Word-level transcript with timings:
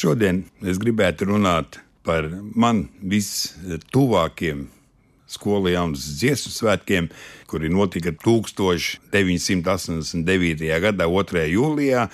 Šodien 0.00 0.46
es 0.64 0.78
gribētu 0.80 1.26
runāt 1.28 1.76
par 2.06 2.24
man 2.56 2.86
vistuvākiem 3.04 4.62
skolu 5.28 5.68
jaunas 5.74 6.06
dziesmu 6.16 6.52
svētkiem, 6.54 7.10
kuri 7.50 7.68
notika 7.68 8.08
1989. 8.24 10.64
gada 10.86 11.04
2. 11.04 11.44
jūlijā, 11.52 12.08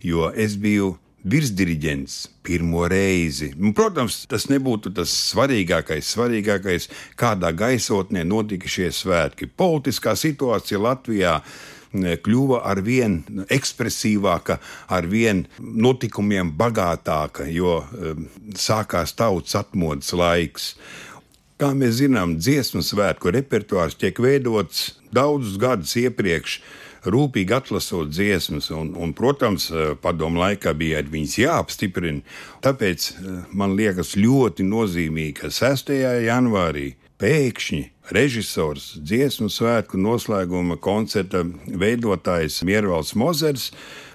jo 0.00 0.32
es 0.32 0.56
biju 0.56 0.96
virsdiriģents 1.28 2.40
pirmo 2.46 2.88
reizi. 2.88 3.52
Un, 3.58 3.74
protams, 3.76 4.24
tas 4.30 4.48
nebūtu 4.48 4.94
tas 4.96 5.10
svarīgākais, 5.34 6.14
svarīgākais, 6.16 6.88
kādā 7.20 7.52
gaisotnē 7.52 8.24
notika 8.24 8.68
šie 8.70 8.88
svētki. 8.94 9.46
Politiskā 9.60 10.16
situācija 10.16 10.78
Latvijā 10.80 11.42
kļuva 11.94 12.62
ar 12.66 12.82
vien 12.86 13.20
ekspresīvāka, 13.52 14.58
ar 14.88 15.06
vien 15.10 15.44
notikumiem 15.58 16.52
bagātāka, 16.58 17.48
jo 17.50 17.80
um, 17.82 18.26
sākās 18.56 19.14
tautas 19.16 19.58
atmodas 19.58 20.12
laiks. 20.16 20.74
Kā 21.56 21.70
mēs 21.72 22.02
zinām, 22.02 22.36
dziesmu 22.36 22.82
svētku 22.84 23.32
repertuārs 23.32 23.96
tiek 23.96 24.18
veidots 24.20 24.98
daudzus 25.14 25.56
gadus 25.60 25.94
iepriekš 25.96 26.60
rūpīgi 27.06 27.54
atlasot 27.54 28.10
dziesmas, 28.10 28.68
un, 28.74 28.92
un 28.98 29.14
protams, 29.16 29.68
padomu 30.02 30.42
laikā 30.42 30.74
bija 30.78 31.02
viņas 31.06 31.38
jāapstiprina. 31.38 32.24
Tāpēc 32.64 33.08
man 33.56 33.76
liekas 33.78 34.16
ļoti 34.18 34.66
nozīmīgi, 34.66 35.36
ka 35.40 35.52
6. 35.54 35.94
janvārī 36.26 36.90
pēkšņi 37.20 37.82
režisors, 38.14 38.94
dziesmu 39.02 39.48
svētku 39.50 39.98
noslēguma 39.98 40.76
koncerta 40.82 41.42
veidotājs 41.66 42.60
Miervalds 42.66 43.14
Mozers 43.18 43.70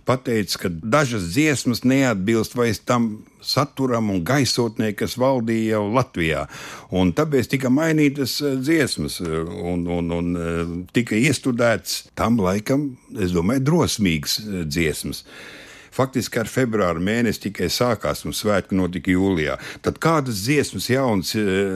pateica, 0.05 0.63
ka 0.63 0.71
dažas 0.71 1.29
dziesmas 1.33 1.83
neatbilst 1.85 2.55
vairs 2.57 2.81
tam 2.85 3.23
saturam 3.41 4.09
un 4.13 4.21
gaisotnē, 4.25 4.91
kas 4.97 5.17
valdīja 5.19 5.77
jau 5.77 5.85
Latvijā. 5.93 6.45
Un 6.93 7.13
tāpēc 7.17 7.49
tika 7.51 7.71
mainītas 7.73 8.37
eh, 8.41 8.57
dziesmas 8.61 9.19
eh, 9.23 9.39
un, 9.41 9.85
un, 9.89 10.11
un 10.17 10.31
eh, 10.37 10.75
tika 10.95 11.17
iestudēts 11.17 12.13
tam 12.17 12.39
laikam, 12.41 12.91
es 13.17 13.33
domāju, 13.35 13.65
drosmīgas 13.71 14.39
dziesmas. 14.69 15.25
Faktiski 15.91 16.39
ar 16.39 16.47
februāra 16.47 17.01
mēnesi 17.03 17.49
tikai 17.49 17.67
sākās, 17.71 18.23
un 18.23 18.35
svētki 18.35 18.77
notika 18.79 19.11
jūlijā. 19.11 19.57
Tad 19.83 19.99
kādas 20.03 20.43
dziesmas 20.45 20.87
jaunas 20.91 21.33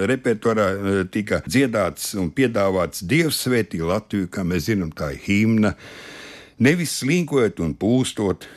repertuārā 0.10 0.68
tika 1.12 1.42
dziedātas 1.46 2.14
un 2.20 2.30
piedāvātas 2.36 3.04
Dievs 3.04 3.42
svētī 3.44 3.82
Latviju, 3.84 4.30
kā 4.32 4.46
mēs 4.48 4.70
zinām, 4.70 4.94
tā 4.96 5.12
ir 5.16 5.24
himna. 5.28 5.74
Nevis 6.64 7.02
slinkojot 7.02 7.60
un 7.66 7.74
pūstot, 7.76 8.48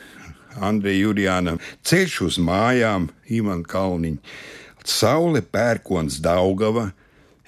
Andreja 0.63 1.03
Jurijāna 1.03 1.57
ceļš 1.87 2.15
uz 2.25 2.39
mājām, 2.41 3.09
Imants 3.27 3.67
Kalniņš, 3.69 4.39
Saule 4.89 5.43
pērkons 5.43 6.17
Daugava. 6.23 6.89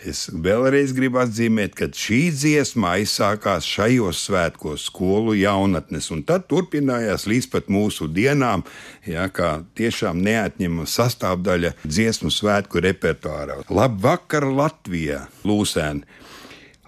Es 0.01 0.23
vēlreiz 0.33 0.95
gribu 0.97 1.19
atzīmēt, 1.21 1.75
ka 1.77 1.85
šī 1.93 2.31
dziesma 2.33 2.95
aizsākās 2.97 3.67
šajos 3.69 4.23
svētkos, 4.25 4.87
skolu 4.89 5.35
jaunatnes, 5.37 6.07
un 6.15 6.23
tad 6.25 6.47
turpinājās 6.49 7.27
līdz 7.29 7.49
pat 7.53 7.69
mūsu 7.69 8.09
dienām, 8.09 8.65
ja, 9.05 9.27
kā 9.29 9.59
tiešām 9.77 10.23
neatņemama 10.25 10.89
sastāvdaļa 10.89 11.75
dziesmu 11.85 12.33
svētku 12.33 12.81
repertuārā. 12.81 13.61
Labvakar, 13.69 14.49
Latvija! 14.49 15.27
Lūsēni! 15.45 16.07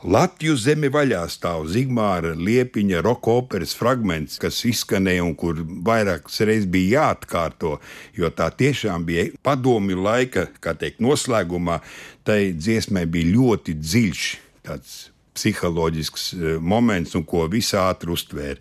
Latviju 0.04 0.58
zemi 0.60 0.90
vaļā 0.92 1.22
stāv 1.32 1.70
Zigmāra 1.72 2.34
Liepiņa 2.36 3.00
roka 3.06 3.38
operas 3.40 3.72
fragments, 3.80 4.36
kas 4.42 4.58
izskanēja 4.68 5.24
un 5.24 5.32
kur 5.40 5.62
vairākas 5.64 6.42
reizes 6.44 6.68
bija 6.72 7.06
jāatkārto, 7.06 7.78
jo 8.20 8.32
tā 8.36 8.50
tiešām 8.52 9.06
bija 9.08 9.30
padomju 9.48 10.02
laika, 10.04 10.50
kā 10.60 10.76
teikt, 10.76 11.00
noslēgumā. 11.04 11.80
Tai 12.28 12.40
dziesmai 12.58 13.06
bija 13.08 13.32
ļoti 13.32 13.78
dziļš 13.80 14.26
tāds 14.68 14.98
psiholoģisks 15.38 16.26
e, 16.34 16.56
moments, 16.60 17.16
un 17.16 17.24
ko 17.24 17.46
visi 17.52 17.78
ātri 17.80 18.12
uztvēra. 18.12 18.60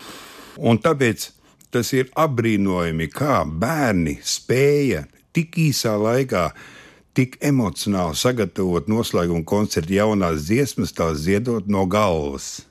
Un 0.63 0.79
tāpēc 0.79 1.27
tas 1.75 1.91
ir 1.97 2.07
apbrīnojami, 2.23 3.09
kā 3.11 3.41
bērni 3.43 4.15
spēja 4.23 5.03
tik 5.35 5.59
īsā 5.59 5.97
laikā 5.99 6.47
tik 7.17 7.37
emocionāli 7.45 8.17
sagatavot 8.17 8.89
noslēguma 8.89 9.45
koncertu 9.45 9.97
jaunās 9.97 10.47
dziesmas, 10.47 10.93
tās 10.97 11.23
dziedot 11.25 11.69
no 11.71 11.85
galvas. 11.89 12.63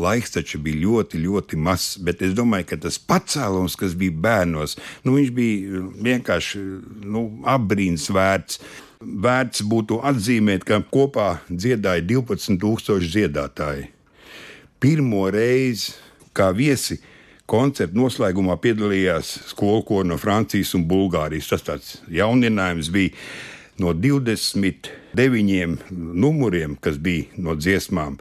Laiks 0.00 0.32
taču 0.36 0.60
bija 0.62 0.78
ļoti, 0.84 1.18
ļoti 1.24 1.58
mazs, 1.58 1.98
bet 2.06 2.22
es 2.22 2.32
domāju, 2.38 2.68
ka 2.70 2.78
tas 2.86 2.96
pacēlums, 3.02 3.74
kas 3.76 3.96
bija 3.98 4.14
bērnos, 4.22 4.76
nu, 5.04 5.16
bija 5.34 5.82
vienkārši 6.06 6.62
nu, 7.10 7.26
apbrīns 7.44 8.06
vērts. 8.14 8.60
Vērts 9.00 9.64
būtu 9.64 9.96
atzīmēt, 10.04 10.66
ka 10.68 10.82
kopā 10.92 11.40
dziedāja 11.48 12.04
12,000 12.04 13.08
dziedātāji. 13.08 13.86
Pirmo 14.80 15.24
reizi 15.32 15.94
kā 16.36 16.50
viesi 16.56 16.98
koncerta 17.50 17.96
noslēgumā 17.96 18.58
piedalījās 18.62 19.32
skolu 19.50 20.04
no 20.06 20.20
Francijas 20.20 20.74
un 20.78 20.84
Bulgārijas. 20.88 21.48
Tas 21.50 21.64
tāds 21.66 21.96
jauninājums 22.12 22.92
bija 22.92 23.16
no 23.80 23.94
29 23.96 25.78
numuriem, 25.90 26.76
kas 26.80 26.98
bija 27.00 27.40
no 27.40 27.56
dziesmām, 27.56 28.18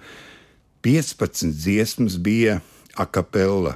15 0.85 1.51
dziesmas 1.51 2.17
bija 2.17 2.59
a 2.95 3.05
capella. 3.05 3.75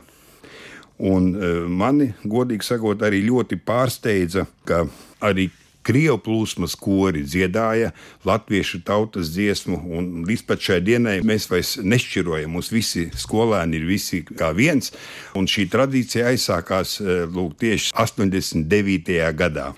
Un 1.03 1.33
e, 1.35 1.51
mani, 1.67 2.13
godīgi 2.23 2.63
sakot, 2.63 3.01
arī 3.03 3.23
ļoti 3.27 3.59
pārsteidza, 3.65 4.45
ka 4.67 4.85
arī 5.23 5.49
Krievu 5.83 6.15
plūsmas 6.23 6.77
kori 6.79 7.25
dziedāja 7.27 7.89
latviešu 8.23 8.79
tautas 8.87 9.33
dziesmu, 9.33 9.81
un 9.97 10.05
līdz 10.27 10.45
pat 10.47 10.63
šai 10.63 10.77
dienai 10.85 11.17
mēs 11.27 11.49
vairs 11.51 11.73
nešķirojam. 11.83 12.53
Mums 12.55 12.71
visi 12.71 13.09
skolēni 13.19 13.81
ir 13.81 13.87
visi 13.89 14.21
kā 14.23 14.53
viens, 14.55 14.93
un 15.35 15.49
šī 15.49 15.67
tradīcija 15.73 16.31
aizsākās 16.31 17.01
e, 17.01 17.17
lūk, 17.27 17.57
tieši 17.59 17.91
89. 17.99 19.19
gadā. 19.35 19.73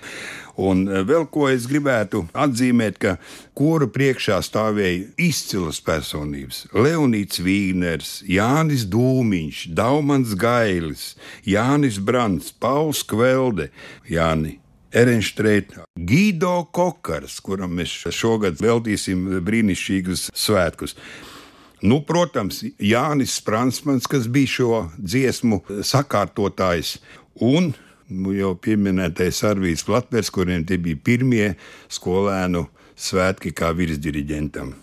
Un 0.56 0.86
eh, 0.88 1.02
vēl 1.04 1.26
ko 1.32 1.48
es 1.52 1.66
gribētu 1.68 2.24
atzīmēt, 2.36 2.98
ka 3.02 3.16
kora 3.56 3.88
priekšā 3.92 4.40
stāvēja 4.44 5.10
izcilas 5.20 5.82
personības. 5.84 6.64
Leonīts 6.72 7.42
Vīgners, 7.44 8.20
Jānis 8.28 8.86
Dūmiņš, 8.92 9.66
Daumans 9.76 10.36
Gailis, 10.40 11.10
Jānis 11.44 12.00
Brants, 12.00 12.52
Pauls 12.52 13.04
Kvelde, 13.06 13.70
Jāni. 14.08 14.60
Erenštreita, 14.96 15.82
Gido 16.08 16.62
Kokars, 16.72 17.34
kuram 17.44 17.74
mēs 17.76 17.90
šogad 18.14 18.62
veltīsim 18.62 19.42
brīnišķīgus 19.44 20.30
svētkus. 20.32 20.94
Nu, 21.84 21.98
protams, 22.06 22.62
Jānis 22.80 23.34
Spransmans, 23.36 24.06
kas 24.08 24.30
bija 24.32 24.48
šo 24.54 24.78
dziesmu 24.96 25.60
sakārtotājs, 25.84 26.94
un 27.44 27.74
jau 28.08 28.54
pieminētais 28.62 29.42
Arvijas 29.46 29.84
Platbers, 29.86 30.30
kuriem 30.30 30.64
tie 30.66 30.78
bija 30.78 30.98
pirmie 31.02 31.46
skolēnu 31.92 32.66
svētki 32.96 33.52
kā 33.56 33.72
virsdiriģentam. 33.76 34.74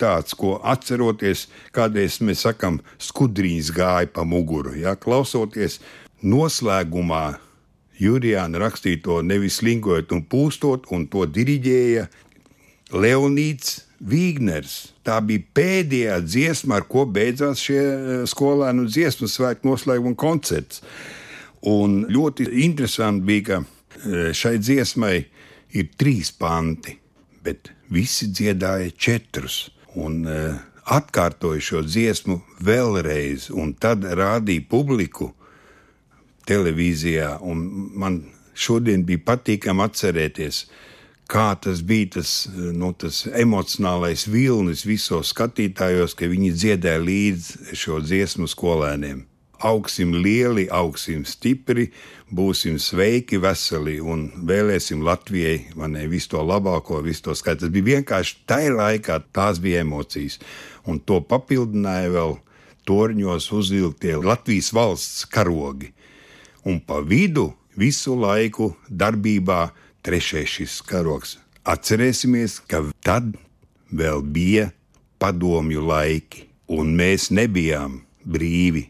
Tāds, 0.00 0.32
ko 0.38 0.56
atceroties, 0.64 1.46
kādreiz 1.76 2.18
mēs 2.24 2.46
sakām, 2.46 2.80
skudrīs 2.98 3.68
gāja 3.74 4.08
pa 4.12 4.24
muguru. 4.24 4.72
Ja, 4.78 4.96
klausoties 4.96 5.78
noslēgumā 6.24 7.38
Jurijāna 7.98 8.62
rakstīto 8.62 9.18
nevis 9.26 9.58
lingojot 9.66 10.14
un 10.14 10.22
pūstot, 10.30 10.86
un 10.94 11.04
to 11.10 11.26
diriģēja 11.26 12.06
Leonīds 12.94 13.82
Vīgners. 13.98 14.94
Tā 15.02 15.18
bija 15.26 15.42
pēdējā 15.58 16.18
dziesma, 16.22 16.78
ar 16.78 16.86
ko 16.88 17.02
beidzās 17.10 17.60
šie 17.66 17.82
skolēnu 18.30 18.86
dziesmu 18.88 19.28
svētku 19.28 19.68
noslēguma 19.68 20.14
koncerts. 20.18 20.84
Un 21.66 22.04
ļoti 22.06 22.46
interesanti 22.64 23.26
bija, 23.26 23.44
ka 23.48 23.58
e, 23.58 24.30
šai 24.36 24.58
dziesmai 24.62 25.16
ir 25.74 25.90
trīs 25.98 26.30
panti, 26.30 26.94
bet 27.42 27.72
visi 27.90 28.30
dziedāja 28.30 28.92
četrus. 28.94 29.68
Un, 29.98 30.20
uh, 30.28 30.58
atkārtoju 30.88 31.60
šo 31.60 31.82
dziesmu 31.84 32.38
vēlreiz, 32.64 33.48
un 33.52 33.74
tad 33.74 34.04
rādīju 34.04 34.66
publiku 34.70 35.32
televīzijā. 36.48 37.36
Man 37.42 38.22
šodien 38.58 39.04
bija 39.08 39.24
patīkami 39.32 39.84
atcerēties, 39.84 40.62
kā 41.28 41.50
tas 41.60 41.82
bija 41.84 42.14
tas, 42.18 42.34
e, 42.48 42.70
nu, 42.76 42.92
tas 42.96 43.26
emocionālais 43.28 44.24
vilnis 44.32 44.86
visos 44.88 45.34
skatītājos, 45.34 46.16
ka 46.16 46.30
viņi 46.30 46.54
dziedāja 46.56 47.02
līdzi 47.04 47.76
šo 47.76 48.00
dziesmu 48.04 48.48
skolēniem 48.48 49.26
augsim 49.64 50.12
lieli, 50.14 50.66
augsim 50.70 51.24
stipri, 51.26 51.88
būsim 52.30 52.78
sveiki, 52.80 53.40
veseli 53.42 53.98
un 54.00 54.28
vēlēsim 54.48 55.02
Latvijai 55.04 55.72
ne, 55.88 56.06
visu 56.10 56.34
to 56.34 56.42
labāko, 56.44 57.00
visu 57.02 57.28
to 57.28 57.36
skaistu. 57.38 57.66
Tas 57.66 57.74
bija 57.74 57.96
vienkārši 57.96 58.36
tajā 58.48 58.74
laikā, 58.74 59.20
tās 59.32 59.60
bija 59.62 59.82
emocijas. 59.86 60.38
Un 60.86 61.00
to 61.00 61.20
papildināja 61.20 62.12
vēl 62.14 62.38
torņos 62.88 63.50
uzvilktie 63.52 64.16
Latvijas 64.16 64.72
valsts 64.72 65.26
karogi. 65.28 65.92
Un 66.64 66.80
pa 66.80 67.00
vidu 67.00 67.52
visu 67.78 68.16
laiku 68.18 68.72
darbībā 68.88 69.68
trešais 70.04 70.58
šis 70.58 70.80
karoks. 70.86 71.36
Atcerēsimies, 71.68 72.62
ka 72.64 72.80
tad 73.04 73.34
vēl 73.92 74.22
bija 74.24 74.70
padomju 75.20 75.82
laiki, 75.84 76.46
un 76.72 76.94
mēs 76.96 77.28
nebijām 77.34 78.00
brīvi. 78.24 78.88